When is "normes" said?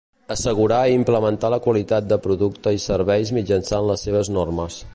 4.39-4.83